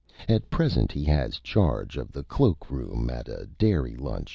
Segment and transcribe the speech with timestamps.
[0.27, 4.29] At Present he has charge of the Cloak Room at a Dairy Lunch.